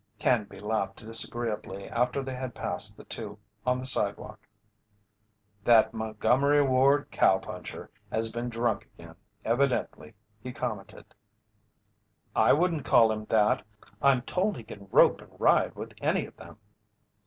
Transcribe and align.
Canby 0.17 0.57
laughed 0.57 1.05
disagreeably 1.05 1.87
after 1.89 2.23
they 2.23 2.33
had 2.33 2.55
passed 2.55 2.97
the 2.97 3.03
two 3.03 3.37
on 3.67 3.77
the 3.77 3.85
sidewalk. 3.85 4.47
"That 5.63 5.93
Montgomery 5.93 6.63
Ward 6.63 7.11
cowpuncher 7.11 7.87
has 8.11 8.31
been 8.31 8.49
drunk 8.49 8.89
again, 8.97 9.13
evidently," 9.45 10.15
he 10.41 10.53
commented. 10.53 11.05
"I 12.35 12.51
wouldn't 12.51 12.83
call 12.83 13.11
him 13.11 13.25
that. 13.25 13.63
I'm 14.01 14.23
told 14.23 14.57
he 14.57 14.63
can 14.63 14.87
rope 14.89 15.21
and 15.21 15.39
ride 15.39 15.75
with 15.75 15.93
any 16.01 16.25
of 16.25 16.35
them." 16.35 16.57